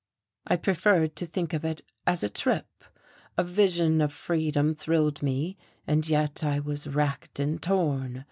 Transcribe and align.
I 0.47 0.55
preferred 0.55 1.15
to 1.17 1.27
think 1.27 1.53
of 1.53 1.63
it 1.63 1.83
as 2.07 2.23
a 2.23 2.29
trip.... 2.29 2.65
A 3.37 3.43
vision 3.43 4.01
of 4.01 4.11
freedom 4.11 4.73
thrilled 4.73 5.21
me, 5.21 5.57
and 5.85 6.09
yet 6.09 6.43
I 6.43 6.59
was 6.59 6.87
wracked 6.87 7.39
and 7.39 7.61
torn. 7.61 8.19